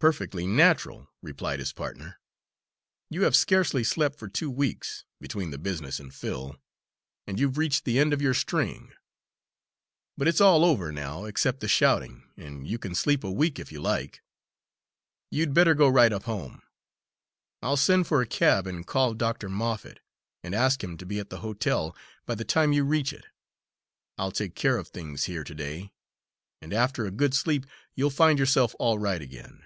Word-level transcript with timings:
"Perfectly 0.00 0.46
natural," 0.46 1.08
replied 1.22 1.60
his 1.60 1.72
partner. 1.72 2.20
"You 3.08 3.22
have 3.22 3.34
scarcely 3.34 3.82
slept 3.82 4.18
for 4.18 4.28
two 4.28 4.50
weeks 4.50 5.02
between 5.18 5.50
the 5.50 5.56
business 5.56 5.98
and 5.98 6.12
Phil 6.14 6.60
and 7.26 7.40
you've 7.40 7.56
reached 7.56 7.84
the 7.86 7.98
end 7.98 8.12
of 8.12 8.20
your 8.20 8.34
string. 8.34 8.92
But 10.18 10.28
it's 10.28 10.42
all 10.42 10.62
over 10.62 10.92
now, 10.92 11.24
except 11.24 11.60
the 11.60 11.68
shouting, 11.68 12.22
and 12.36 12.68
you 12.68 12.78
can 12.78 12.94
sleep 12.94 13.24
a 13.24 13.30
week 13.32 13.58
if 13.58 13.72
you 13.72 13.80
like. 13.80 14.22
You'd 15.30 15.54
better 15.54 15.72
go 15.74 15.88
right 15.88 16.12
up 16.12 16.24
home. 16.24 16.60
I'll 17.62 17.78
send 17.78 18.06
for 18.06 18.20
a 18.20 18.26
cab, 18.26 18.66
and 18.66 18.86
call 18.86 19.14
Dr. 19.14 19.48
Moffatt, 19.48 20.00
and 20.42 20.54
ask 20.54 20.84
him 20.84 20.98
to 20.98 21.06
be 21.06 21.18
at 21.18 21.30
the 21.30 21.38
hotel 21.38 21.96
by 22.26 22.34
the 22.34 22.44
time 22.44 22.74
you 22.74 22.84
reach 22.84 23.10
it. 23.14 23.24
I'll 24.18 24.32
take 24.32 24.54
care 24.54 24.76
of 24.76 24.88
things 24.88 25.24
here 25.24 25.44
to 25.44 25.54
day, 25.54 25.94
and 26.60 26.74
after 26.74 27.06
a 27.06 27.10
good 27.10 27.32
sleep 27.32 27.64
you'll 27.94 28.10
find 28.10 28.38
yourself 28.38 28.74
all 28.78 28.98
right 28.98 29.22
again." 29.22 29.64